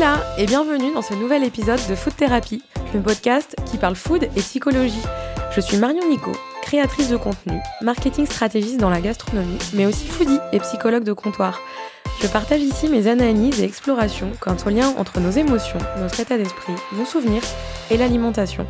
Hola 0.00 0.24
et 0.38 0.46
bienvenue 0.46 0.94
dans 0.94 1.02
ce 1.02 1.12
nouvel 1.12 1.44
épisode 1.44 1.78
de 1.90 1.94
Food 1.94 2.16
Therapy, 2.16 2.62
le 2.94 3.02
podcast 3.02 3.54
qui 3.66 3.76
parle 3.76 3.94
food 3.94 4.22
et 4.22 4.40
psychologie. 4.40 5.02
Je 5.54 5.60
suis 5.60 5.76
Marion 5.76 6.08
Nico, 6.08 6.32
créatrice 6.62 7.10
de 7.10 7.18
contenu, 7.18 7.60
marketing 7.82 8.24
stratégiste 8.24 8.80
dans 8.80 8.88
la 8.88 9.02
gastronomie, 9.02 9.58
mais 9.74 9.84
aussi 9.84 10.06
foodie 10.06 10.38
et 10.52 10.60
psychologue 10.60 11.04
de 11.04 11.12
comptoir. 11.12 11.60
Je 12.22 12.28
partage 12.28 12.62
ici 12.62 12.88
mes 12.88 13.08
analyses 13.08 13.60
et 13.60 13.64
explorations 13.64 14.32
quant 14.40 14.56
au 14.64 14.70
lien 14.70 14.88
entre 14.96 15.20
nos 15.20 15.32
émotions, 15.32 15.80
notre 15.98 16.18
état 16.18 16.38
d'esprit, 16.38 16.72
nos 16.96 17.04
souvenirs 17.04 17.42
et 17.90 17.98
l'alimentation. 17.98 18.66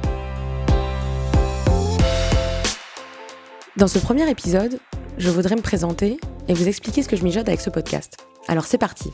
Dans 3.76 3.86
ce 3.86 4.00
premier 4.00 4.28
épisode, 4.28 4.80
je 5.16 5.30
voudrais 5.30 5.54
me 5.54 5.62
présenter 5.62 6.18
et 6.48 6.54
vous 6.54 6.66
expliquer 6.66 7.04
ce 7.04 7.08
que 7.08 7.14
je 7.14 7.22
mijote 7.22 7.46
avec 7.46 7.60
ce 7.60 7.70
podcast. 7.70 8.16
Alors 8.48 8.64
c'est 8.64 8.78
parti. 8.78 9.12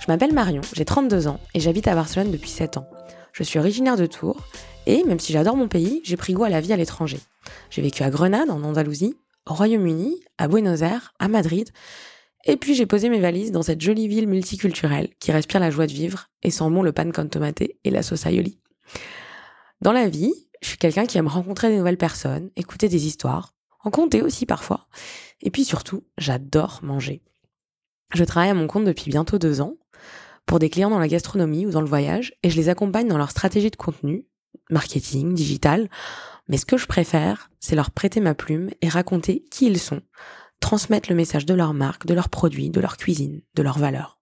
Je 0.00 0.06
m'appelle 0.08 0.32
Marion, 0.32 0.62
j'ai 0.72 0.84
32 0.84 1.28
ans 1.28 1.40
et 1.54 1.60
j'habite 1.60 1.88
à 1.88 1.94
Barcelone 1.94 2.30
depuis 2.30 2.50
7 2.50 2.76
ans. 2.76 2.88
Je 3.32 3.42
suis 3.42 3.58
originaire 3.58 3.96
de 3.96 4.06
Tours 4.06 4.40
et 4.86 5.04
même 5.04 5.20
si 5.20 5.32
j'adore 5.32 5.56
mon 5.56 5.68
pays, 5.68 6.00
j'ai 6.04 6.16
pris 6.16 6.32
goût 6.32 6.44
à 6.44 6.48
la 6.48 6.60
vie 6.60 6.72
à 6.72 6.76
l'étranger. 6.76 7.18
J'ai 7.70 7.82
vécu 7.82 8.02
à 8.02 8.10
Grenade, 8.10 8.50
en 8.50 8.62
Andalousie, 8.62 9.16
au 9.48 9.54
Royaume-Uni, 9.54 10.20
à 10.38 10.48
Buenos 10.48 10.82
Aires, 10.82 11.12
à 11.18 11.28
Madrid, 11.28 11.70
et 12.44 12.56
puis 12.56 12.74
j'ai 12.74 12.86
posé 12.86 13.08
mes 13.08 13.20
valises 13.20 13.50
dans 13.50 13.62
cette 13.62 13.80
jolie 13.80 14.06
ville 14.06 14.28
multiculturelle 14.28 15.08
qui 15.18 15.32
respire 15.32 15.60
la 15.60 15.70
joie 15.70 15.86
de 15.86 15.92
vivre 15.92 16.28
et 16.42 16.50
sent 16.50 16.70
bon 16.70 16.82
le 16.82 16.92
pan 16.92 17.10
con 17.10 17.26
tomate 17.26 17.62
et 17.62 17.90
la 17.90 18.02
sauce 18.02 18.26
aioli. 18.26 18.60
Dans 19.80 19.92
la 19.92 20.08
vie, 20.08 20.32
je 20.62 20.68
suis 20.68 20.78
quelqu'un 20.78 21.06
qui 21.06 21.18
aime 21.18 21.26
rencontrer 21.26 21.68
des 21.68 21.76
nouvelles 21.76 21.98
personnes, 21.98 22.50
écouter 22.56 22.88
des 22.88 23.06
histoires, 23.06 23.54
en 23.82 23.90
compter 23.90 24.22
aussi 24.22 24.46
parfois, 24.46 24.86
et 25.42 25.50
puis 25.50 25.64
surtout, 25.64 26.04
j'adore 26.18 26.80
manger. 26.82 27.22
Je 28.14 28.24
travaille 28.24 28.50
à 28.50 28.54
mon 28.54 28.66
compte 28.66 28.84
depuis 28.84 29.10
bientôt 29.10 29.38
deux 29.38 29.60
ans 29.60 29.76
pour 30.46 30.58
des 30.58 30.70
clients 30.70 30.90
dans 30.90 30.98
la 30.98 31.08
gastronomie 31.08 31.66
ou 31.66 31.70
dans 31.70 31.80
le 31.80 31.88
voyage 31.88 32.34
et 32.42 32.50
je 32.50 32.56
les 32.56 32.68
accompagne 32.68 33.08
dans 33.08 33.18
leur 33.18 33.30
stratégie 33.30 33.70
de 33.70 33.76
contenu, 33.76 34.26
marketing, 34.70 35.34
digital. 35.34 35.90
Mais 36.48 36.56
ce 36.56 36.66
que 36.66 36.76
je 36.76 36.86
préfère, 36.86 37.50
c'est 37.58 37.74
leur 37.74 37.90
prêter 37.90 38.20
ma 38.20 38.34
plume 38.34 38.70
et 38.80 38.88
raconter 38.88 39.44
qui 39.50 39.66
ils 39.66 39.80
sont, 39.80 40.02
transmettre 40.60 41.10
le 41.10 41.16
message 41.16 41.46
de 41.46 41.54
leur 41.54 41.74
marque, 41.74 42.06
de 42.06 42.14
leurs 42.14 42.28
produits, 42.28 42.70
de 42.70 42.80
leur 42.80 42.96
cuisine, 42.96 43.42
de 43.54 43.62
leurs 43.62 43.78
valeurs. 43.78 44.20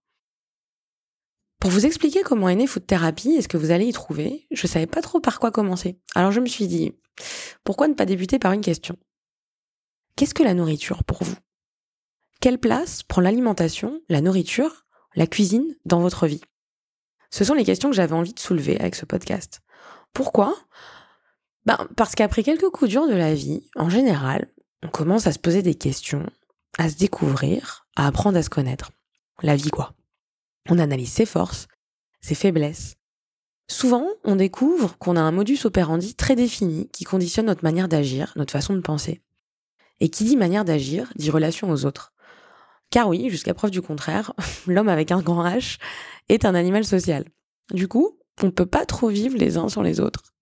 Pour 1.59 1.69
vous 1.71 1.85
expliquer 1.85 2.21
comment 2.21 2.49
est 2.49 2.55
née 2.55 2.67
Food 2.67 2.85
Therapy 2.85 3.31
et 3.31 3.41
ce 3.41 3.47
que 3.47 3.57
vous 3.57 3.71
allez 3.71 3.85
y 3.85 3.93
trouver, 3.93 4.45
je 4.51 4.67
savais 4.67 4.87
pas 4.87 5.01
trop 5.01 5.19
par 5.19 5.39
quoi 5.39 5.51
commencer. 5.51 5.99
Alors 6.13 6.31
je 6.31 6.39
me 6.39 6.47
suis 6.47 6.67
dit, 6.67 6.93
pourquoi 7.63 7.87
ne 7.87 7.93
pas 7.93 8.05
débuter 8.05 8.39
par 8.39 8.51
une 8.51 8.61
question? 8.61 8.97
Qu'est-ce 10.15 10.33
que 10.33 10.43
la 10.43 10.53
nourriture 10.53 11.03
pour 11.03 11.23
vous? 11.23 11.35
Quelle 12.45 12.59
place 12.59 13.01
prend 13.01 13.21
l'alimentation, 13.21 14.01
la 14.07 14.21
nourriture 14.21 14.85
la 15.15 15.25
cuisine 15.25 15.75
dans 15.85 15.99
votre 15.99 16.27
vie? 16.27 16.41
Ce 17.31 17.43
sont 17.43 17.55
les 17.55 17.63
questions 17.63 17.89
que 17.89 17.95
j'avais 17.95 18.13
envie 18.13 18.35
de 18.35 18.39
soulever 18.39 18.79
avec 18.79 18.93
ce 18.93 19.03
podcast. 19.03 19.61
Pourquoi? 20.13 20.55
Ben, 21.65 21.87
Parce 21.97 22.13
qu'après 22.13 22.43
quelques 22.43 22.69
coups 22.69 22.91
durs 22.91 23.07
de 23.07 23.15
la 23.15 23.33
vie, 23.33 23.63
en 23.75 23.89
général, 23.89 24.47
on 24.83 24.89
commence 24.89 25.25
à 25.25 25.31
se 25.31 25.39
poser 25.39 25.63
des 25.63 25.73
questions, 25.73 26.23
à 26.77 26.87
se 26.87 26.97
découvrir, 26.97 27.87
à 27.95 28.05
apprendre 28.05 28.37
à 28.37 28.43
se 28.43 28.51
connaître. 28.51 28.91
La 29.41 29.55
vie, 29.55 29.71
quoi? 29.71 29.95
On 30.69 30.77
analyse 30.77 31.13
ses 31.13 31.25
forces, 31.25 31.67
ses 32.21 32.35
faiblesses. 32.35 32.93
Souvent, 33.67 34.05
on 34.23 34.35
découvre 34.35 34.99
qu'on 34.99 35.15
a 35.15 35.21
un 35.21 35.31
modus 35.31 35.65
operandi 35.65 36.13
très 36.13 36.35
défini 36.35 36.89
qui 36.89 37.05
conditionne 37.05 37.47
notre 37.47 37.63
manière 37.63 37.87
d'agir, 37.87 38.33
notre 38.35 38.53
façon 38.53 38.75
de 38.75 38.81
penser. 38.81 39.23
Et 39.99 40.09
qui 40.09 40.25
dit 40.25 40.37
manière 40.37 40.63
d'agir, 40.63 41.11
dit 41.15 41.31
relation 41.31 41.71
aux 41.71 41.85
autres. 41.85 42.11
Car 42.95 43.09
oui, 43.09 43.29
jusqu'à 43.29 43.53
preuve 43.53 43.71
du 43.71 43.81
contraire, 43.81 44.31
l'homme 44.67 44.87
avec 44.87 45.11
un 45.11 45.19
grand 45.21 45.43
H 45.43 45.79
est 46.29 46.45
un 46.45 46.55
animal 46.55 46.85
social. 46.85 47.25
Du 47.73 47.89
coup, 47.89 48.17
on 48.41 48.45
ne 48.45 48.51
peut 48.51 48.65
pas 48.65 48.85
trop 48.85 49.09
vivre 49.09 49.37
les 49.37 49.57
uns 49.57 49.67
sans 49.67 49.81
les 49.81 49.99
autres. 49.99 50.33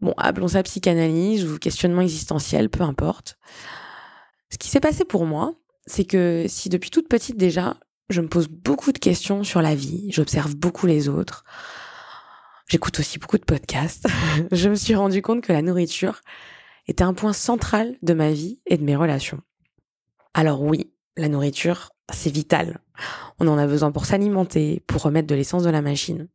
Bon, 0.00 0.14
appelons 0.18 0.46
ça 0.46 0.62
psychanalyse 0.62 1.44
ou 1.44 1.58
questionnement 1.58 2.02
existentiel, 2.02 2.70
peu 2.70 2.84
importe. 2.84 3.38
Ce 4.50 4.56
qui 4.56 4.68
s'est 4.68 4.78
passé 4.78 5.04
pour 5.04 5.26
moi, 5.26 5.56
c'est 5.84 6.04
que 6.04 6.44
si 6.46 6.68
depuis 6.68 6.90
toute 6.90 7.08
petite 7.08 7.38
déjà, 7.38 7.76
je 8.08 8.20
me 8.20 8.28
pose 8.28 8.46
beaucoup 8.46 8.92
de 8.92 9.00
questions 9.00 9.42
sur 9.42 9.62
la 9.62 9.74
vie, 9.74 10.12
j'observe 10.12 10.54
beaucoup 10.54 10.86
les 10.86 11.08
autres, 11.08 11.42
j'écoute 12.68 13.00
aussi 13.00 13.18
beaucoup 13.18 13.38
de 13.38 13.44
podcasts, 13.44 14.06
je 14.52 14.68
me 14.68 14.76
suis 14.76 14.94
rendu 14.94 15.22
compte 15.22 15.42
que 15.42 15.52
la 15.52 15.62
nourriture 15.62 16.20
était 16.86 17.02
un 17.02 17.14
point 17.14 17.32
central 17.32 17.96
de 18.02 18.14
ma 18.14 18.30
vie 18.30 18.60
et 18.66 18.76
de 18.76 18.84
mes 18.84 18.94
relations. 18.94 19.40
Alors 20.34 20.62
oui, 20.62 20.92
la 21.16 21.28
nourriture, 21.28 21.90
c'est 22.12 22.30
vital. 22.30 22.78
On 23.38 23.48
en 23.48 23.58
a 23.58 23.66
besoin 23.66 23.92
pour 23.92 24.06
s'alimenter, 24.06 24.82
pour 24.86 25.02
remettre 25.02 25.28
de 25.28 25.34
l'essence 25.34 25.62
de 25.62 25.70
la 25.70 25.82
machine. 25.82 26.28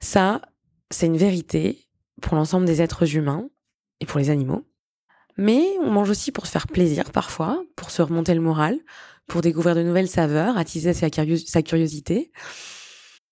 Ça, 0.00 0.40
c'est 0.90 1.06
une 1.06 1.16
vérité 1.16 1.86
pour 2.20 2.36
l'ensemble 2.36 2.66
des 2.66 2.82
êtres 2.82 3.16
humains 3.16 3.48
et 4.00 4.06
pour 4.06 4.18
les 4.18 4.30
animaux. 4.30 4.66
Mais 5.36 5.62
on 5.80 5.90
mange 5.90 6.10
aussi 6.10 6.32
pour 6.32 6.46
se 6.46 6.50
faire 6.50 6.66
plaisir 6.66 7.12
parfois, 7.12 7.62
pour 7.76 7.90
se 7.90 8.02
remonter 8.02 8.34
le 8.34 8.40
moral, 8.40 8.78
pour 9.26 9.40
découvrir 9.40 9.74
de 9.74 9.82
nouvelles 9.82 10.08
saveurs, 10.08 10.58
attiser 10.58 10.92
sa, 10.92 11.08
curiosité, 11.10 12.32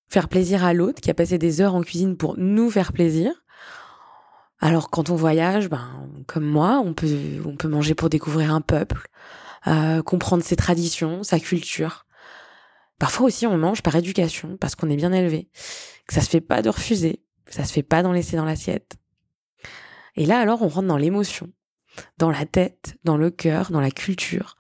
faire 0.08 0.28
plaisir 0.28 0.64
à 0.64 0.72
l'autre 0.72 1.00
qui 1.00 1.10
a 1.10 1.14
passé 1.14 1.38
des 1.38 1.60
heures 1.60 1.74
en 1.74 1.82
cuisine 1.82 2.16
pour 2.16 2.38
nous 2.38 2.70
faire 2.70 2.92
plaisir. 2.92 3.32
Alors 4.60 4.90
quand 4.90 5.10
on 5.10 5.16
voyage, 5.16 5.68
ben, 5.68 6.08
comme 6.26 6.46
moi, 6.46 6.80
on 6.84 6.94
peut, 6.94 7.42
on 7.44 7.56
peut 7.56 7.68
manger 7.68 7.94
pour 7.94 8.08
découvrir 8.08 8.54
un 8.54 8.60
peuple, 8.60 9.08
euh, 9.68 10.02
comprendre 10.02 10.42
ses 10.42 10.56
traditions, 10.56 11.22
sa 11.22 11.38
culture. 11.38 12.06
Parfois 12.98 13.26
aussi, 13.26 13.46
on 13.46 13.58
mange 13.58 13.82
par 13.82 13.94
éducation, 13.96 14.56
parce 14.56 14.74
qu'on 14.74 14.90
est 14.90 14.96
bien 14.96 15.12
élevé, 15.12 15.50
que 16.06 16.14
ça 16.14 16.20
se 16.20 16.30
fait 16.30 16.40
pas 16.40 16.62
de 16.62 16.68
refuser, 16.68 17.22
que 17.44 17.54
ça 17.54 17.64
se 17.64 17.72
fait 17.72 17.82
pas 17.82 18.02
d'en 18.02 18.12
laisser 18.12 18.36
dans 18.36 18.44
l'assiette. 18.44 18.96
Et 20.16 20.26
là, 20.26 20.40
alors, 20.40 20.62
on 20.62 20.68
rentre 20.68 20.88
dans 20.88 20.96
l'émotion, 20.96 21.52
dans 22.16 22.30
la 22.30 22.46
tête, 22.46 22.96
dans 23.04 23.16
le 23.16 23.30
cœur, 23.30 23.70
dans 23.70 23.80
la 23.80 23.90
culture, 23.90 24.56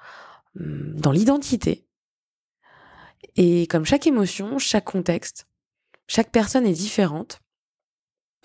hum, 0.58 0.94
dans 0.94 1.10
l'identité. 1.10 1.86
Et 3.36 3.66
comme 3.66 3.86
chaque 3.86 4.06
émotion, 4.06 4.58
chaque 4.58 4.84
contexte, 4.84 5.48
chaque 6.06 6.30
personne 6.30 6.66
est 6.66 6.72
différente, 6.72 7.40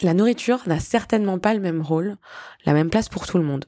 la 0.01 0.13
nourriture 0.13 0.61
n'a 0.67 0.79
certainement 0.79 1.39
pas 1.39 1.53
le 1.53 1.59
même 1.59 1.81
rôle, 1.81 2.17
la 2.65 2.73
même 2.73 2.89
place 2.89 3.09
pour 3.09 3.27
tout 3.27 3.37
le 3.37 3.43
monde. 3.43 3.65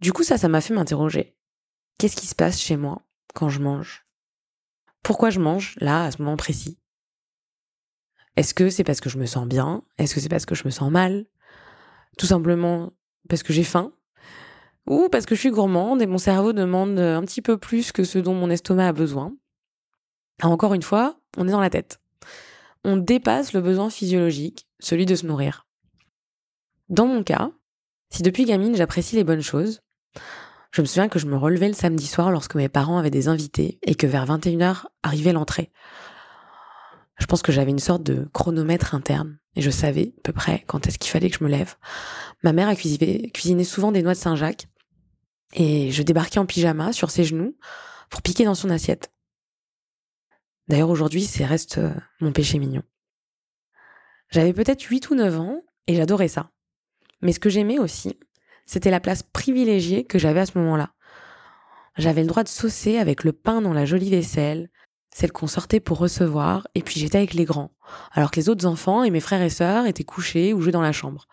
Du 0.00 0.12
coup, 0.12 0.22
ça, 0.22 0.38
ça 0.38 0.48
m'a 0.48 0.60
fait 0.60 0.74
m'interroger. 0.74 1.36
Qu'est-ce 1.98 2.16
qui 2.16 2.26
se 2.26 2.34
passe 2.34 2.60
chez 2.60 2.76
moi 2.76 3.02
quand 3.34 3.48
je 3.48 3.60
mange? 3.60 4.06
Pourquoi 5.02 5.30
je 5.30 5.40
mange 5.40 5.76
là, 5.80 6.04
à 6.04 6.10
ce 6.10 6.20
moment 6.20 6.36
précis? 6.36 6.78
Est-ce 8.36 8.52
que 8.52 8.68
c'est 8.68 8.84
parce 8.84 9.00
que 9.00 9.08
je 9.08 9.18
me 9.18 9.24
sens 9.24 9.46
bien? 9.46 9.82
Est-ce 9.96 10.14
que 10.14 10.20
c'est 10.20 10.28
parce 10.28 10.44
que 10.44 10.54
je 10.54 10.64
me 10.64 10.70
sens 10.70 10.90
mal? 10.90 11.26
Tout 12.18 12.26
simplement 12.26 12.92
parce 13.28 13.42
que 13.42 13.52
j'ai 13.52 13.64
faim? 13.64 13.92
Ou 14.86 15.08
parce 15.08 15.24
que 15.24 15.34
je 15.34 15.40
suis 15.40 15.50
gourmande 15.50 16.02
et 16.02 16.06
mon 16.06 16.18
cerveau 16.18 16.52
demande 16.52 16.98
un 16.98 17.22
petit 17.22 17.40
peu 17.40 17.56
plus 17.56 17.92
que 17.92 18.04
ce 18.04 18.18
dont 18.18 18.34
mon 18.34 18.50
estomac 18.50 18.88
a 18.88 18.92
besoin? 18.92 19.34
Encore 20.42 20.74
une 20.74 20.82
fois, 20.82 21.18
on 21.38 21.48
est 21.48 21.52
dans 21.52 21.60
la 21.60 21.70
tête. 21.70 22.00
On 22.84 22.98
dépasse 22.98 23.54
le 23.54 23.62
besoin 23.62 23.88
physiologique, 23.88 24.68
celui 24.78 25.06
de 25.06 25.14
se 25.14 25.26
nourrir. 25.26 25.66
Dans 26.88 27.06
mon 27.06 27.24
cas, 27.24 27.50
si 28.10 28.22
depuis 28.22 28.44
gamine 28.44 28.76
j'apprécie 28.76 29.16
les 29.16 29.24
bonnes 29.24 29.42
choses, 29.42 29.80
je 30.72 30.82
me 30.82 30.86
souviens 30.86 31.08
que 31.08 31.18
je 31.18 31.26
me 31.26 31.36
relevais 31.36 31.68
le 31.68 31.74
samedi 31.74 32.06
soir 32.06 32.30
lorsque 32.30 32.54
mes 32.54 32.68
parents 32.68 32.98
avaient 32.98 33.10
des 33.10 33.28
invités 33.28 33.78
et 33.82 33.94
que 33.94 34.06
vers 34.06 34.26
21h 34.26 34.84
arrivait 35.02 35.32
l'entrée. 35.32 35.72
Je 37.18 37.24
pense 37.24 37.40
que 37.40 37.52
j'avais 37.52 37.70
une 37.70 37.78
sorte 37.78 38.02
de 38.02 38.28
chronomètre 38.34 38.94
interne 38.94 39.38
et 39.54 39.62
je 39.62 39.70
savais 39.70 40.12
à 40.18 40.20
peu 40.22 40.32
près 40.32 40.64
quand 40.66 40.86
est-ce 40.86 40.98
qu'il 40.98 41.10
fallait 41.10 41.30
que 41.30 41.38
je 41.38 41.44
me 41.44 41.48
lève. 41.48 41.76
Ma 42.42 42.52
mère 42.52 42.68
a 42.68 42.76
cuisiné, 42.76 43.64
souvent 43.64 43.90
des 43.90 44.02
noix 44.02 44.12
de 44.12 44.18
Saint-Jacques 44.18 44.68
et 45.54 45.90
je 45.90 46.02
débarquais 46.02 46.38
en 46.38 46.46
pyjama 46.46 46.92
sur 46.92 47.10
ses 47.10 47.24
genoux 47.24 47.56
pour 48.10 48.20
piquer 48.20 48.44
dans 48.44 48.54
son 48.54 48.68
assiette. 48.68 49.10
D'ailleurs 50.68 50.90
aujourd'hui, 50.90 51.24
c'est 51.24 51.46
reste 51.46 51.78
euh, 51.78 51.94
mon 52.20 52.32
péché 52.32 52.58
mignon. 52.58 52.82
J'avais 54.28 54.52
peut-être 54.52 54.82
8 54.82 55.10
ou 55.10 55.14
9 55.14 55.40
ans 55.40 55.62
et 55.86 55.94
j'adorais 55.94 56.28
ça. 56.28 56.50
Mais 57.22 57.32
ce 57.32 57.40
que 57.40 57.48
j'aimais 57.48 57.78
aussi, 57.78 58.18
c'était 58.66 58.90
la 58.90 59.00
place 59.00 59.22
privilégiée 59.22 60.04
que 60.04 60.18
j'avais 60.18 60.40
à 60.40 60.46
ce 60.46 60.58
moment-là. 60.58 60.90
J'avais 61.96 62.22
le 62.22 62.28
droit 62.28 62.42
de 62.42 62.48
saucer 62.48 62.98
avec 62.98 63.24
le 63.24 63.32
pain 63.32 63.62
dans 63.62 63.72
la 63.72 63.86
jolie 63.86 64.10
vaisselle, 64.10 64.68
celle 65.14 65.32
qu'on 65.32 65.46
sortait 65.46 65.80
pour 65.80 65.98
recevoir, 65.98 66.68
et 66.74 66.82
puis 66.82 67.00
j'étais 67.00 67.16
avec 67.16 67.32
les 67.32 67.46
grands, 67.46 67.72
alors 68.12 68.30
que 68.30 68.36
les 68.36 68.50
autres 68.50 68.66
enfants 68.66 69.02
et 69.02 69.10
mes 69.10 69.20
frères 69.20 69.40
et 69.40 69.48
sœurs 69.48 69.86
étaient 69.86 70.04
couchés 70.04 70.52
ou 70.52 70.60
jouaient 70.60 70.72
dans 70.72 70.82
la 70.82 70.92
chambre. 70.92 71.26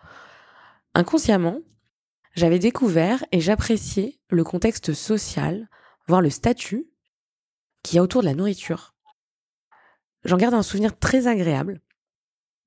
Inconsciemment, 0.93 1.59
j'avais 2.35 2.59
découvert 2.59 3.25
et 3.31 3.41
j'appréciais 3.41 4.19
le 4.29 4.43
contexte 4.43 4.93
social, 4.93 5.67
voire 6.07 6.21
le 6.21 6.29
statut 6.29 6.87
qu'il 7.83 7.97
y 7.97 7.99
a 7.99 8.03
autour 8.03 8.21
de 8.21 8.27
la 8.27 8.35
nourriture. 8.35 8.95
J'en 10.23 10.37
garde 10.37 10.53
un 10.53 10.63
souvenir 10.63 10.97
très 10.97 11.27
agréable. 11.27 11.81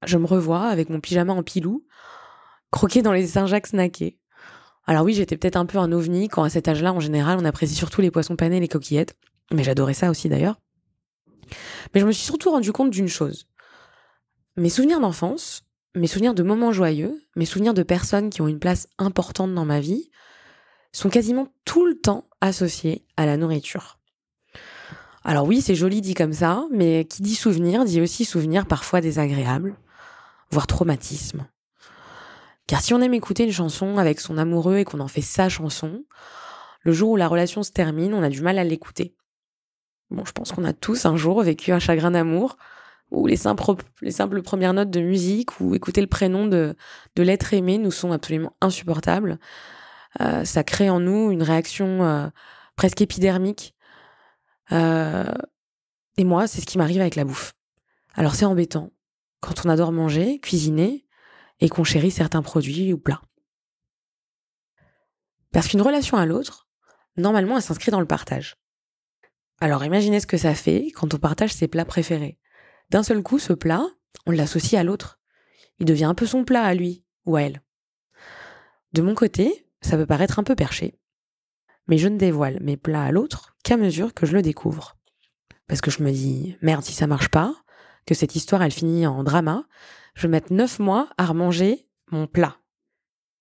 Je 0.05 0.19
me 0.19 0.27
revois 0.27 0.69
avec 0.69 0.91
mon 0.91 1.01
pyjama 1.01 1.33
en 1.33 1.43
pilou, 1.43 1.87
croquer 2.71 3.01
dans 3.01 3.13
les 3.13 3.27
Saint-Jacques 3.27 3.69
snackés, 3.69 4.19
alors 4.87 5.05
oui, 5.05 5.15
j'étais 5.15 5.37
peut-être 5.37 5.57
un 5.57 5.67
peu 5.67 5.79
un 5.79 5.91
ovni 5.91 6.29
quand 6.29 6.45
à 6.45 6.51
cet 6.51 6.69
âge-là, 6.69 6.93
en 6.93 7.01
général, 7.01 7.39
on 7.41 7.45
apprécie 7.45 7.75
surtout 7.75 8.01
les 8.01 8.13
poissons 8.13 8.37
panés 8.37 8.59
et 8.59 8.61
les 8.61 8.69
coquillettes. 8.69 9.17
Mais 9.53 9.65
j'adorais 9.65 9.95
ça 9.95 10.11
aussi 10.11 10.29
d'ailleurs. 10.29 10.61
Mais 11.95 12.01
je 12.01 12.07
me 12.07 12.13
suis 12.13 12.25
surtout 12.25 12.51
rendu 12.51 12.73
compte 12.73 12.91
d'une 12.91 13.09
chose. 13.09 13.47
Mes 14.57 14.69
souvenirs 14.69 15.01
d'enfance, 15.01 15.63
mes 15.95 16.07
souvenirs 16.07 16.35
de 16.35 16.43
moments 16.43 16.73
joyeux, 16.73 17.21
mes 17.35 17.47
souvenirs 17.47 17.75
de 17.75 17.83
personnes 17.83 18.31
qui 18.31 18.43
ont 18.43 18.49
une 18.49 18.59
place 18.59 18.89
importante 18.99 19.55
dans 19.55 19.65
ma 19.65 19.81
vie, 19.81 20.11
sont 20.93 21.11
quasiment 21.11 21.49
tout 21.65 21.85
le 21.85 21.99
temps 21.99 22.29
associés 22.41 23.05
à 23.17 23.27
la 23.27 23.37
nourriture. 23.37 23.99
Alors 25.25 25.47
oui, 25.47 25.61
c'est 25.61 25.75
joli 25.75 26.01
dit 26.01 26.15
comme 26.15 26.33
ça, 26.33 26.65
mais 26.71 27.05
qui 27.05 27.23
dit 27.23 27.35
souvenir 27.35 27.85
dit 27.85 28.01
aussi 28.01 28.25
souvenir 28.25 28.67
parfois 28.67 29.01
désagréable, 29.01 29.77
voire 30.51 30.67
traumatisme. 30.67 31.47
Car 32.67 32.81
si 32.81 32.95
on 32.95 33.01
aime 33.01 33.15
écouter 33.15 33.45
une 33.45 33.53
chanson 33.53 33.99
avec 33.99 34.21
son 34.21 34.39
amoureux 34.39 34.79
et 34.79 34.85
qu'on 34.85 35.01
en 35.01 35.09
fait 35.09 35.23
sa 35.23 35.49
chanson, 35.49 36.05
le 36.83 36.93
jour 36.93 37.11
où 37.11 37.17
la 37.17 37.29
relation 37.29 37.63
se 37.63 37.71
termine, 37.71 38.15
on 38.15 38.23
a 38.23 38.29
du 38.29 38.43
mal 38.43 38.59
à 38.59 38.65
l'écouter. 38.65 39.15
Bon, 40.11 40.25
je 40.25 40.33
pense 40.33 40.53
qu'on 40.53 40.65
a 40.65 40.73
tous 40.73 41.07
un 41.07 41.17
jour 41.17 41.43
vécu 41.43 41.73
un 41.73 41.79
chagrin 41.79 42.13
d'amour, 42.13 42.57
où 43.11 43.27
les 43.27 43.37
simples, 43.37 43.63
les 44.03 44.11
simples 44.11 44.43
premières 44.43 44.75
notes 44.75 44.91
de 44.91 45.01
musique 45.01 45.61
ou 45.61 45.75
écouter 45.75 46.01
le 46.01 46.07
prénom 46.07 46.47
de, 46.47 46.77
de 47.15 47.23
l'être 47.23 47.55
aimé 47.55 47.79
nous 47.79 47.91
sont 47.91 48.13
absolument 48.13 48.57
insupportables. 48.61 49.39
Euh, 50.21 50.45
ça 50.45 50.65
crée 50.65 50.91
en 50.91 51.01
nous 51.01 51.31
une 51.31 51.43
réaction 51.43 52.03
euh, 52.05 52.29
presque 52.75 53.01
épidermique. 53.01 53.75
Euh, 54.73 55.33
et 56.17 56.25
moi, 56.25 56.47
c'est 56.47 56.61
ce 56.61 56.67
qui 56.67 56.79
m'arrive 56.79 57.01
avec 57.01 57.17
la 57.17 57.25
bouffe. 57.25 57.55
Alors 58.15 58.35
c'est 58.35 58.45
embêtant 58.45 58.93
quand 59.41 59.65
on 59.65 59.69
adore 59.69 59.93
manger, 59.93 60.41
cuisiner, 60.41 61.06
et 61.61 61.69
qu'on 61.69 61.85
chérit 61.85 62.11
certains 62.11 62.43
produits 62.43 62.93
ou 62.93 62.99
plats. 62.99 63.23
Parce 65.53 65.69
qu'une 65.69 65.83
relation 65.83 66.17
à 66.17 66.27
l'autre, 66.27 66.69
normalement, 67.17 67.57
elle 67.57 67.63
s'inscrit 67.63 67.91
dans 67.91 68.01
le 68.01 68.07
partage. 68.07 68.57
Alors 69.61 69.85
imaginez 69.85 70.21
ce 70.21 70.27
que 70.27 70.37
ça 70.37 70.55
fait 70.55 70.91
quand 70.95 71.15
on 71.15 71.19
partage 71.19 71.55
ses 71.55 71.69
plats 71.69 71.87
préférés. 71.87 72.39
D'un 72.91 73.03
seul 73.03 73.23
coup, 73.23 73.39
ce 73.39 73.55
plat, 73.55 73.87
on 74.27 74.31
l'associe 74.31 74.79
à 74.79 74.85
l'autre. 74.85 75.19
Il 75.79 75.87
devient 75.87 76.05
un 76.05 76.15
peu 76.15 76.27
son 76.27 76.45
plat 76.45 76.63
à 76.63 76.75
lui 76.75 77.05
ou 77.25 77.37
à 77.37 77.43
elle. 77.43 77.63
De 78.93 79.03
mon 79.03 79.15
côté, 79.15 79.67
ça 79.81 79.97
peut 79.97 80.07
paraître 80.07 80.39
un 80.39 80.43
peu 80.43 80.55
perché, 80.55 80.99
mais 81.87 81.99
je 81.99 82.09
ne 82.09 82.19
dévoile 82.19 82.59
mes 82.61 82.77
plats 82.77 83.05
à 83.05 83.11
l'autre 83.13 83.57
qu'à 83.63 83.77
mesure 83.77 84.15
que 84.15 84.27
je 84.27 84.35
le 84.35 84.43
découvre. 84.43 84.97
Parce 85.69 85.81
que 85.81 85.91
je 85.91 86.03
me 86.03 86.11
dis, 86.11 86.57
merde, 86.63 86.85
si 86.85 86.93
ça 86.93 87.07
marche 87.07 87.29
pas, 87.29 87.55
que 88.07 88.15
cette 88.15 88.37
histoire 88.37 88.63
elle 88.63 88.73
finit 88.73 89.07
en 89.07 89.25
drama, 89.25 89.65
je 90.17 90.23
vais 90.23 90.29
mettre 90.29 90.53
neuf 90.53 90.79
mois 90.79 91.09
à 91.19 91.27
remanger 91.27 91.89
mon 92.11 92.27
plat. 92.27 92.57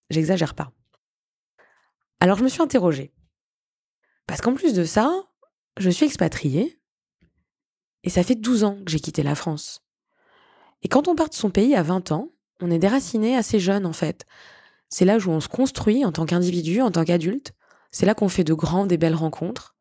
J'exagère 0.09 0.53
pas. 0.53 0.71
Alors 2.19 2.37
je 2.37 2.43
me 2.43 2.49
suis 2.49 2.61
interrogée. 2.61 3.13
Parce 4.27 4.41
qu'en 4.41 4.53
plus 4.53 4.73
de 4.73 4.83
ça, 4.83 5.11
je 5.77 5.89
suis 5.89 6.05
expatriée 6.05 6.79
et 8.03 8.09
ça 8.09 8.23
fait 8.23 8.35
12 8.35 8.65
ans 8.65 8.83
que 8.83 8.91
j'ai 8.91 8.99
quitté 8.99 9.23
la 9.23 9.35
France. 9.35 9.81
Et 10.83 10.89
quand 10.89 11.07
on 11.07 11.15
part 11.15 11.29
de 11.29 11.33
son 11.33 11.49
pays 11.49 11.75
à 11.75 11.81
20 11.81 12.11
ans, 12.11 12.31
on 12.61 12.69
est 12.69 12.79
déraciné 12.79 13.37
assez 13.37 13.59
jeune 13.59 13.85
en 13.85 13.93
fait. 13.93 14.25
C'est 14.89 15.05
là 15.05 15.17
où 15.17 15.29
on 15.29 15.39
se 15.39 15.47
construit 15.47 16.03
en 16.05 16.11
tant 16.11 16.25
qu'individu, 16.25 16.81
en 16.81 16.91
tant 16.91 17.05
qu'adulte. 17.05 17.53
C'est 17.89 18.05
là 18.05 18.13
qu'on 18.13 18.29
fait 18.29 18.43
de 18.43 18.53
grandes 18.53 18.91
et 18.91 18.97
belles 18.97 19.15
rencontres 19.15 19.75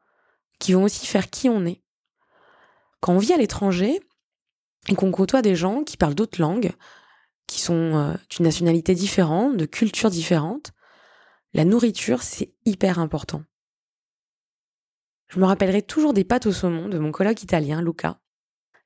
qui 0.61 0.73
vont 0.73 0.85
aussi 0.85 1.07
faire 1.07 1.29
qui 1.29 1.49
on 1.49 1.67
est. 1.67 1.83
Quand 3.01 3.15
on 3.15 3.19
vit 3.19 3.33
à 3.33 3.37
l'étranger 3.37 4.01
et 4.89 4.95
qu'on 4.95 5.11
côtoie 5.11 5.43
des 5.43 5.57
gens 5.57 5.83
qui 5.85 5.97
parlent 5.97 6.15
d'autres 6.15 6.41
langues, 6.41 6.73
qui 7.47 7.61
sont 7.61 7.75
euh, 7.75 8.15
d'une 8.31 8.45
nationalité 8.45 8.95
différente, 8.95 9.57
de 9.57 9.67
cultures 9.67 10.11
différentes, 10.11 10.73
la 11.53 11.65
nourriture, 11.65 12.23
c'est 12.23 12.53
hyper 12.65 12.99
important. 12.99 13.43
Je 15.29 15.39
me 15.39 15.47
rappellerai 15.47 15.83
toujours 15.83 16.13
des 16.13 16.25
pâtes 16.25 16.47
au 16.47 16.53
saumon 16.53 16.89
de 16.89 16.99
mon 16.99 17.13
colloque 17.13 17.43
italien, 17.43 17.81
Luca, 17.81 18.21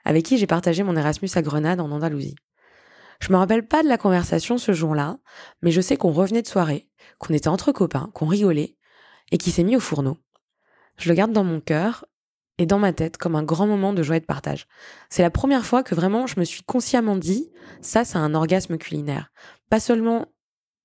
avec 0.04 0.24
qui 0.24 0.38
j'ai 0.38 0.46
partagé 0.46 0.82
mon 0.82 0.96
Erasmus 0.96 1.30
à 1.34 1.42
Grenade 1.42 1.80
en 1.80 1.90
Andalousie. 1.90 2.36
Je 3.20 3.32
me 3.32 3.38
rappelle 3.38 3.66
pas 3.66 3.82
de 3.82 3.88
la 3.88 3.98
conversation 3.98 4.58
ce 4.58 4.72
jour-là, 4.72 5.18
mais 5.62 5.70
je 5.70 5.80
sais 5.80 5.96
qu'on 5.96 6.12
revenait 6.12 6.42
de 6.42 6.46
soirée, 6.46 6.88
qu'on 7.18 7.34
était 7.34 7.48
entre 7.48 7.72
copains, 7.72 8.10
qu'on 8.14 8.26
rigolait, 8.26 8.76
et 9.32 9.38
qu'il 9.38 9.52
s'est 9.52 9.64
mis 9.64 9.76
au 9.76 9.80
fourneau. 9.80 10.16
Je 10.96 11.08
le 11.08 11.14
garde 11.14 11.32
dans 11.32 11.44
mon 11.44 11.60
cœur 11.60 12.06
et 12.58 12.66
dans 12.66 12.78
ma 12.78 12.92
tête 12.92 13.16
comme 13.16 13.36
un 13.36 13.42
grand 13.42 13.66
moment 13.66 13.92
de 13.92 14.02
joie 14.02 14.16
et 14.16 14.20
de 14.20 14.26
partage. 14.26 14.66
C'est 15.10 15.22
la 15.22 15.30
première 15.30 15.64
fois 15.64 15.82
que 15.82 15.94
vraiment 15.94 16.26
je 16.26 16.38
me 16.38 16.44
suis 16.44 16.62
consciemment 16.62 17.16
dit, 17.16 17.50
ça 17.80 18.04
c'est 18.04 18.18
un 18.18 18.34
orgasme 18.34 18.76
culinaire. 18.78 19.32
Pas 19.70 19.80
seulement 19.80 20.26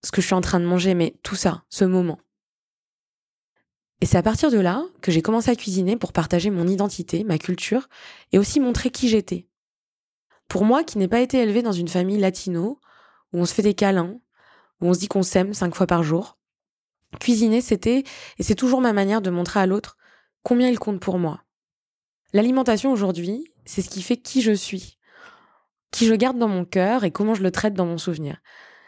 ce 0.03 0.11
que 0.11 0.21
je 0.21 0.27
suis 0.27 0.35
en 0.35 0.41
train 0.41 0.59
de 0.59 0.65
manger, 0.65 0.93
mais 0.93 1.15
tout 1.23 1.35
ça, 1.35 1.63
ce 1.69 1.85
moment. 1.85 2.19
Et 4.01 4.05
c'est 4.05 4.17
à 4.17 4.23
partir 4.23 4.51
de 4.51 4.59
là 4.59 4.83
que 5.01 5.11
j'ai 5.11 5.21
commencé 5.21 5.49
à 5.49 5.55
cuisiner 5.55 5.95
pour 5.95 6.11
partager 6.11 6.49
mon 6.49 6.67
identité, 6.67 7.23
ma 7.23 7.37
culture, 7.37 7.87
et 8.33 8.37
aussi 8.37 8.59
montrer 8.59 8.89
qui 8.89 9.07
j'étais. 9.07 9.47
Pour 10.49 10.65
moi, 10.65 10.83
qui 10.83 10.97
n'ai 10.97 11.07
pas 11.07 11.21
été 11.21 11.37
élevée 11.37 11.61
dans 11.61 11.71
une 11.71 11.87
famille 11.87 12.19
latino, 12.19 12.81
où 13.31 13.39
on 13.39 13.45
se 13.45 13.53
fait 13.53 13.61
des 13.61 13.73
câlins, 13.73 14.19
où 14.81 14.89
on 14.89 14.93
se 14.93 14.99
dit 14.99 15.07
qu'on 15.07 15.23
s'aime 15.23 15.53
cinq 15.53 15.73
fois 15.73 15.87
par 15.87 16.03
jour, 16.03 16.37
cuisiner, 17.21 17.61
c'était, 17.61 18.03
et 18.37 18.43
c'est 18.43 18.55
toujours 18.55 18.81
ma 18.81 18.91
manière 18.91 19.21
de 19.21 19.29
montrer 19.29 19.61
à 19.61 19.65
l'autre 19.65 19.95
combien 20.43 20.67
il 20.67 20.79
compte 20.79 20.99
pour 20.99 21.17
moi. 21.17 21.41
L'alimentation 22.33 22.91
aujourd'hui, 22.91 23.51
c'est 23.65 23.81
ce 23.81 23.89
qui 23.89 24.01
fait 24.01 24.17
qui 24.17 24.41
je 24.41 24.51
suis, 24.51 24.97
qui 25.91 26.07
je 26.07 26.13
garde 26.15 26.37
dans 26.37 26.47
mon 26.47 26.65
cœur 26.65 27.03
et 27.03 27.11
comment 27.11 27.35
je 27.35 27.43
le 27.43 27.51
traite 27.51 27.75
dans 27.75 27.85
mon 27.85 27.97
souvenir. 27.97 28.37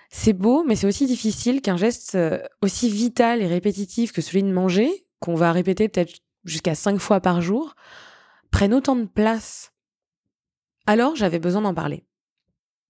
C'est 0.10 0.34
beau, 0.34 0.64
mais 0.64 0.76
c'est 0.76 0.88
aussi 0.88 1.06
difficile 1.06 1.62
qu'un 1.62 1.78
geste 1.78 2.16
euh, 2.16 2.40
aussi 2.62 2.90
vital 2.90 3.42
et 3.42 3.48
répétitif 3.48 4.12
que 4.12 4.22
celui 4.22 4.44
de 4.44 4.52
manger 4.52 5.06
qu'on 5.20 5.36
va 5.36 5.52
répéter 5.52 5.90
peut-être 5.90 6.20
jusqu'à 6.44 6.76
cinq 6.76 7.00
fois 7.00 7.20
par 7.20 7.42
jour, 7.42 7.76
prennent 8.52 8.74
autant 8.74 8.96
de 8.96 9.06
place. 9.06 9.74
Alors 10.86 11.16
j'avais 11.16 11.40
besoin 11.40 11.62
d'en 11.62 11.74
parler, 11.74 12.06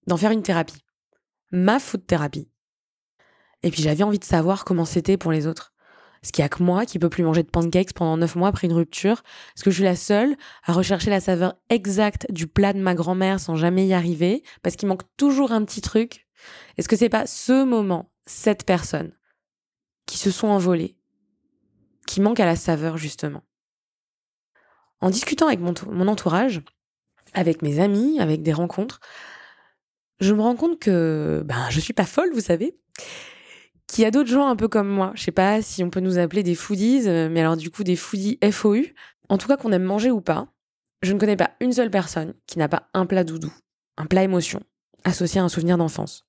d'en 0.06 0.16
faire 0.16 0.30
une 0.30 0.42
thérapie, 0.42 0.84
ma 1.50 1.78
food 1.78 2.06
thérapie. 2.06 2.50
Et 3.62 3.70
puis 3.70 3.82
j'avais 3.82 4.04
envie 4.04 4.18
de 4.18 4.24
savoir 4.24 4.64
comment 4.64 4.84
c'était 4.84 5.16
pour 5.16 5.32
les 5.32 5.46
autres. 5.46 5.72
Est-ce 6.26 6.32
qu'il 6.32 6.42
y 6.42 6.44
a 6.44 6.48
que 6.48 6.60
moi 6.60 6.86
qui 6.86 6.98
peux 6.98 7.08
plus 7.08 7.22
manger 7.22 7.44
de 7.44 7.48
pancakes 7.48 7.92
pendant 7.92 8.16
neuf 8.16 8.34
mois 8.34 8.48
après 8.48 8.66
une 8.66 8.72
rupture. 8.72 9.22
Est-ce 9.54 9.62
que 9.62 9.70
je 9.70 9.76
suis 9.76 9.84
la 9.84 9.94
seule 9.94 10.34
à 10.64 10.72
rechercher 10.72 11.08
la 11.08 11.20
saveur 11.20 11.54
exacte 11.70 12.26
du 12.32 12.48
plat 12.48 12.72
de 12.72 12.80
ma 12.80 12.96
grand-mère 12.96 13.38
sans 13.38 13.54
jamais 13.54 13.86
y 13.86 13.94
arriver. 13.94 14.42
Parce 14.64 14.74
qu'il 14.74 14.88
manque 14.88 15.04
toujours 15.16 15.52
un 15.52 15.64
petit 15.64 15.82
truc. 15.82 16.26
Est-ce 16.76 16.88
que 16.88 16.96
c'est 16.96 17.08
pas 17.08 17.28
ce 17.28 17.62
moment, 17.62 18.10
cette 18.24 18.66
personne, 18.66 19.12
qui 20.06 20.18
se 20.18 20.32
sont 20.32 20.48
envolées, 20.48 20.96
qui 22.08 22.20
manque 22.20 22.40
à 22.40 22.44
la 22.44 22.56
saveur 22.56 22.96
justement? 22.96 23.44
En 25.00 25.10
discutant 25.10 25.46
avec 25.46 25.60
mon, 25.60 26.08
entourage, 26.08 26.60
avec 27.34 27.62
mes 27.62 27.78
amis, 27.78 28.18
avec 28.18 28.42
des 28.42 28.52
rencontres, 28.52 28.98
je 30.18 30.34
me 30.34 30.42
rends 30.42 30.56
compte 30.56 30.80
que 30.80 31.44
ben 31.44 31.70
je 31.70 31.78
suis 31.78 31.92
pas 31.92 32.04
folle, 32.04 32.32
vous 32.34 32.40
savez, 32.40 32.76
qu'il 33.86 34.02
y 34.02 34.06
a 34.06 34.10
d'autres 34.10 34.30
gens 34.30 34.48
un 34.48 34.56
peu 34.56 34.68
comme 34.68 34.88
moi. 34.88 35.12
Je 35.14 35.22
sais 35.22 35.32
pas 35.32 35.62
si 35.62 35.84
on 35.84 35.90
peut 35.90 36.00
nous 36.00 36.18
appeler 36.18 36.42
des 36.42 36.54
foodies, 36.54 37.08
euh, 37.08 37.28
mais 37.30 37.40
alors 37.40 37.56
du 37.56 37.70
coup 37.70 37.84
des 37.84 37.96
foodies 37.96 38.38
FOU. 38.50 38.84
En 39.28 39.38
tout 39.38 39.48
cas 39.48 39.56
qu'on 39.56 39.72
aime 39.72 39.82
manger 39.82 40.10
ou 40.10 40.20
pas, 40.20 40.48
je 41.02 41.12
ne 41.12 41.18
connais 41.18 41.36
pas 41.36 41.52
une 41.60 41.72
seule 41.72 41.90
personne 41.90 42.34
qui 42.46 42.58
n'a 42.58 42.68
pas 42.68 42.88
un 42.94 43.06
plat 43.06 43.24
doudou, 43.24 43.52
un 43.96 44.06
plat 44.06 44.22
émotion, 44.22 44.60
associé 45.04 45.40
à 45.40 45.44
un 45.44 45.48
souvenir 45.48 45.78
d'enfance. 45.78 46.24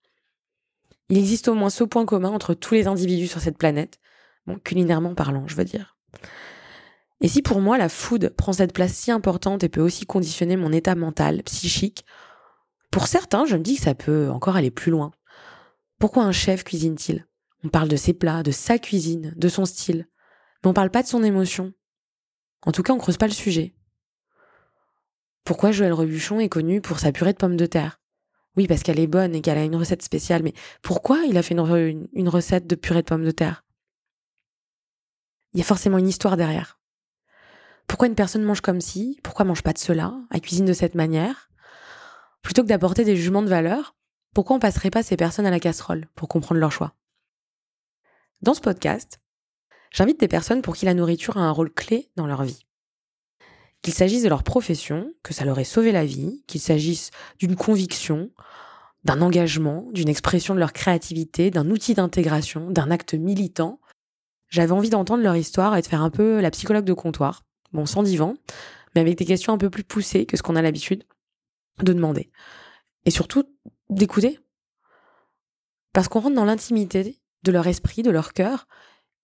Il 1.10 1.18
existe 1.18 1.48
au 1.48 1.54
moins 1.54 1.70
ce 1.70 1.84
point 1.84 2.06
commun 2.06 2.30
entre 2.30 2.54
tous 2.54 2.74
les 2.74 2.88
individus 2.88 3.28
sur 3.28 3.40
cette 3.40 3.58
planète, 3.58 4.00
Bon, 4.48 4.58
culinairement 4.64 5.14
parlant, 5.14 5.46
je 5.46 5.56
veux 5.56 5.66
dire. 5.66 5.98
Et 7.20 7.28
si 7.28 7.42
pour 7.42 7.60
moi 7.60 7.78
la 7.78 7.90
food 7.90 8.34
prend 8.38 8.54
cette 8.54 8.74
place 8.74 8.94
si 8.94 9.12
importante 9.12 9.64
et 9.64 9.70
peut 9.70 9.82
aussi 9.82 10.06
conditionner 10.06 10.56
mon 10.56 10.72
état 10.72 10.96
mental, 10.96 11.44
psychique, 11.44 12.06
pour 12.90 13.08
certains, 13.08 13.46
je 13.46 13.58
me 13.58 13.62
dis 13.62 13.76
que 13.76 13.82
ça 13.82 13.94
peut 13.94 14.30
encore 14.30 14.56
aller 14.56 14.72
plus 14.72 14.92
loin. 14.92 15.12
Pourquoi 16.00 16.24
un 16.24 16.32
chef 16.32 16.64
cuisine-t-il? 16.64 17.27
On 17.64 17.70
parle 17.70 17.88
de 17.88 17.96
ses 17.96 18.14
plats, 18.14 18.44
de 18.44 18.52
sa 18.52 18.78
cuisine, 18.78 19.34
de 19.36 19.50
son 19.50 19.66
style, 19.66 20.08
mais 20.64 20.70
on 20.70 20.74
parle 20.74 20.92
pas 20.92 21.04
de 21.04 21.08
son 21.08 21.24
émotion. 21.24 21.74
En 22.66 22.72
tout 22.72 22.84
cas, 22.84 22.94
on 22.94 22.98
creuse 22.98 23.18
pas 23.18 23.28
le 23.28 23.34
sujet. 23.34 23.76
Pourquoi 25.44 25.72
Joël 25.72 25.94
Rebuchon 25.94 26.40
est 26.40 26.50
connu 26.50 26.82
pour 26.82 27.00
sa 27.00 27.12
purée 27.12 27.34
de 27.34 27.38
pommes 27.38 27.58
de 27.58 27.66
terre? 27.66 28.02
Oui, 28.58 28.68
parce 28.68 28.84
qu'elle 28.84 29.00
est 29.00 29.08
bonne 29.08 29.36
et 29.36 29.42
qu'elle 29.42 29.58
a 29.58 29.64
une 29.64 29.76
recette 29.76 30.02
spéciale, 30.02 30.44
mais 30.44 30.54
pourquoi 30.82 31.20
il 31.26 31.38
a 31.38 31.44
fait 31.44 31.54
une, 31.54 32.30
recette 32.30 32.68
de 32.68 32.76
purée 32.76 33.02
de 33.02 33.08
pommes 33.08 33.24
de 33.24 33.32
terre? 33.32 33.64
Il 35.54 35.60
y 35.60 35.62
a 35.62 35.66
forcément 35.66 36.00
une 36.00 36.08
histoire 36.08 36.38
derrière. 36.38 36.80
Pourquoi 37.88 38.08
une 38.08 38.16
personne 38.16 38.44
mange 38.44 38.62
comme 38.62 38.82
ci? 38.82 39.20
Pourquoi 39.24 39.46
mange 39.46 39.64
pas 39.64 39.74
de 39.74 39.78
cela? 39.78 40.14
Elle 40.32 40.42
cuisine 40.42 40.66
de 40.66 40.74
cette 40.74 40.96
manière? 40.96 41.50
Plutôt 42.42 42.64
que 42.64 42.68
d'apporter 42.68 43.06
des 43.06 43.16
jugements 43.16 43.44
de 43.44 43.48
valeur, 43.48 43.96
pourquoi 44.34 44.56
on 44.56 44.60
passerait 44.60 44.92
pas 44.92 45.04
ces 45.04 45.18
personnes 45.18 45.46
à 45.46 45.52
la 45.52 45.60
casserole 45.60 46.08
pour 46.16 46.28
comprendre 46.28 46.60
leur 46.60 46.72
choix? 46.72 46.94
Dans 48.44 48.54
ce 48.54 48.62
podcast, 48.62 49.20
j'invite 49.92 50.20
des 50.20 50.28
personnes 50.28 50.62
pour 50.62 50.76
qui 50.76 50.86
la 50.86 50.94
nourriture 50.94 51.38
a 51.38 51.42
un 51.42 51.52
rôle 51.52 51.74
clé 51.74 52.12
dans 52.16 52.28
leur 52.28 52.44
vie. 52.44 52.66
Qu'il 53.82 53.94
s'agisse 53.94 54.22
de 54.22 54.30
leur 54.30 54.44
profession, 54.44 55.12
que 55.24 55.34
ça 55.34 55.44
leur 55.44 55.58
ait 55.58 55.64
sauvé 55.64 55.92
la 55.92 56.06
vie, 56.06 56.44
qu'il 56.46 56.62
s'agisse 56.62 57.10
d'une 57.40 57.56
conviction, 57.56 58.30
d'un 59.04 59.22
engagement, 59.22 59.88
d'une 59.92 60.10
expression 60.10 60.54
de 60.54 60.60
leur 60.60 60.72
créativité, 60.72 61.50
d'un 61.50 61.72
outil 61.72 61.96
d'intégration, 61.96 62.70
d'un 62.70 62.92
acte 62.92 63.16
militant, 63.16 63.80
j'avais 64.50 64.72
envie 64.72 64.90
d'entendre 64.90 65.24
leur 65.24 65.36
histoire 65.36 65.76
et 65.76 65.82
de 65.82 65.88
faire 65.88 66.04
un 66.04 66.12
peu 66.12 66.40
la 66.40 66.52
psychologue 66.52 66.86
de 66.86 66.94
comptoir. 66.94 67.44
Bon, 67.74 67.86
sans 67.86 68.04
divan, 68.04 68.36
mais 68.94 69.02
avec 69.02 69.18
des 69.18 69.26
questions 69.26 69.52
un 69.52 69.58
peu 69.58 69.70
plus 69.70 69.84
poussées 69.84 70.26
que 70.26 70.38
ce 70.38 70.44
qu'on 70.44 70.56
a 70.56 70.62
l'habitude 70.62 71.04
de 71.82 71.94
demander. 71.94 72.30
Et 73.06 73.12
surtout, 73.12 73.44
d'écouter. 73.90 74.40
Parce 75.92 76.08
qu'on 76.08 76.20
rentre 76.20 76.36
dans 76.36 76.46
l'intimité 76.46 77.20
de 77.44 77.52
leur 77.52 77.68
esprit, 77.68 78.04
de 78.04 78.12
leur 78.12 78.34
cœur, 78.34 78.68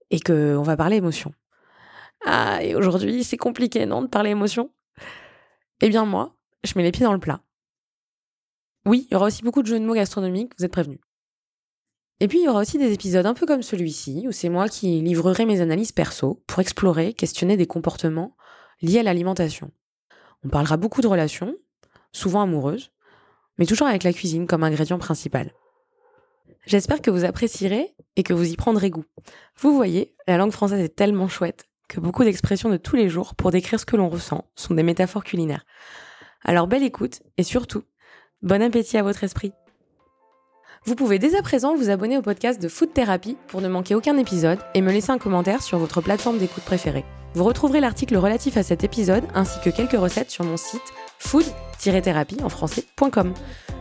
et 0.09 0.19
qu'on 0.19 0.61
va 0.61 0.77
parler 0.77 0.97
émotion. 0.97 1.33
Ah, 2.25 2.63
et 2.63 2.75
aujourd'hui, 2.75 3.23
c'est 3.23 3.37
compliqué, 3.37 3.85
non, 3.85 4.01
de 4.01 4.07
parler 4.07 4.29
émotion? 4.29 4.71
Eh 5.81 5.89
bien, 5.89 6.05
moi, 6.05 6.35
je 6.63 6.73
mets 6.75 6.83
les 6.83 6.91
pieds 6.91 7.05
dans 7.05 7.13
le 7.13 7.19
plat. 7.19 7.41
Oui, 8.85 9.07
il 9.09 9.13
y 9.13 9.15
aura 9.15 9.27
aussi 9.27 9.43
beaucoup 9.43 9.61
de 9.61 9.67
jeux 9.67 9.79
de 9.79 9.85
mots 9.85 9.93
gastronomiques, 9.93 10.53
vous 10.57 10.65
êtes 10.65 10.71
prévenus. 10.71 10.99
Et 12.19 12.27
puis, 12.27 12.39
il 12.39 12.45
y 12.45 12.47
aura 12.47 12.61
aussi 12.61 12.77
des 12.77 12.93
épisodes 12.93 13.25
un 13.25 13.33
peu 13.33 13.45
comme 13.45 13.63
celui-ci, 13.63 14.25
où 14.27 14.31
c'est 14.31 14.49
moi 14.49 14.69
qui 14.69 15.01
livrerai 15.01 15.45
mes 15.45 15.61
analyses 15.61 15.91
perso 15.91 16.43
pour 16.47 16.59
explorer, 16.59 17.13
questionner 17.13 17.57
des 17.57 17.67
comportements 17.67 18.37
liés 18.81 18.99
à 18.99 19.03
l'alimentation. 19.03 19.71
On 20.45 20.49
parlera 20.49 20.77
beaucoup 20.77 21.01
de 21.01 21.07
relations, 21.07 21.55
souvent 22.11 22.41
amoureuses, 22.41 22.91
mais 23.57 23.65
toujours 23.65 23.87
avec 23.87 24.03
la 24.03 24.13
cuisine 24.13 24.47
comme 24.47 24.63
ingrédient 24.63 24.99
principal. 24.99 25.53
J'espère 26.65 27.01
que 27.01 27.11
vous 27.11 27.25
apprécierez 27.25 27.93
et 28.15 28.23
que 28.23 28.33
vous 28.33 28.49
y 28.49 28.55
prendrez 28.55 28.89
goût. 28.89 29.05
Vous 29.59 29.75
voyez, 29.75 30.15
la 30.27 30.37
langue 30.37 30.51
française 30.51 30.79
est 30.79 30.95
tellement 30.95 31.27
chouette 31.27 31.65
que 31.89 31.99
beaucoup 31.99 32.23
d'expressions 32.23 32.69
de 32.69 32.77
tous 32.77 32.95
les 32.95 33.09
jours 33.09 33.35
pour 33.35 33.51
décrire 33.51 33.79
ce 33.79 33.85
que 33.85 33.97
l'on 33.97 34.09
ressent 34.09 34.45
sont 34.55 34.73
des 34.73 34.83
métaphores 34.83 35.23
culinaires. 35.23 35.65
Alors 36.43 36.67
belle 36.67 36.83
écoute 36.83 37.21
et 37.37 37.43
surtout, 37.43 37.83
bon 38.41 38.61
appétit 38.61 38.97
à 38.97 39.03
votre 39.03 39.23
esprit. 39.23 39.51
Vous 40.85 40.95
pouvez 40.95 41.19
dès 41.19 41.35
à 41.35 41.41
présent 41.41 41.75
vous 41.75 41.89
abonner 41.89 42.17
au 42.17 42.21
podcast 42.21 42.61
de 42.61 42.67
Food 42.67 42.93
Therapy 42.93 43.37
pour 43.47 43.61
ne 43.61 43.69
manquer 43.69 43.95
aucun 43.95 44.17
épisode 44.17 44.59
et 44.73 44.81
me 44.81 44.91
laisser 44.91 45.11
un 45.11 45.17
commentaire 45.17 45.61
sur 45.61 45.77
votre 45.77 46.01
plateforme 46.01 46.39
d'écoute 46.39 46.63
préférée. 46.63 47.05
Vous 47.35 47.45
retrouverez 47.45 47.79
l'article 47.79 48.17
relatif 48.17 48.57
à 48.57 48.63
cet 48.63 48.83
épisode 48.83 49.23
ainsi 49.33 49.59
que 49.61 49.69
quelques 49.69 49.97
recettes 49.97 50.29
sur 50.29 50.43
mon 50.43 50.57
site 50.57 50.93
food-thérapie 51.19 52.43
en 52.43 52.49
français.com. 52.49 53.33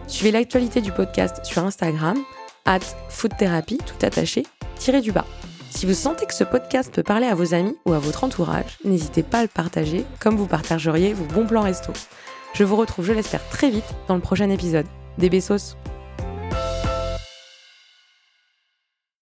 Suivez 0.07 0.31
l'actualité 0.31 0.81
du 0.81 0.93
podcast 0.93 1.45
sur 1.45 1.65
Instagram, 1.65 2.17
at 2.66 2.81
foodtherapy, 3.09 3.78
tout 3.78 4.07
attaché, 4.07 4.45
tiré 4.76 5.00
du 5.00 5.12
bas. 5.12 5.26
Si 5.71 5.87
vous 5.87 5.95
sentez 5.95 6.26
que 6.26 6.35
ce 6.35 6.45
podcast 6.45 6.92
peut 6.92 7.02
parler 7.02 7.26
à 7.26 7.35
vos 7.35 7.54
amis 7.54 7.76
ou 7.87 7.92
à 7.92 7.99
votre 7.99 8.25
entourage, 8.25 8.78
n'hésitez 8.85 9.23
pas 9.23 9.38
à 9.38 9.42
le 9.42 9.49
partager 9.49 10.04
comme 10.21 10.37
vous 10.37 10.47
partageriez 10.47 11.14
vos 11.14 11.25
bons 11.25 11.47
plans 11.47 11.62
resto. 11.62 11.92
Je 12.54 12.64
vous 12.64 12.76
retrouve, 12.76 13.07
je 13.07 13.12
l'espère, 13.12 13.47
très 13.49 13.71
vite 13.71 13.95
dans 14.09 14.14
le 14.14 14.21
prochain 14.21 14.50
épisode. 14.50 14.87
Des 15.19 15.31
bessos 15.31 15.76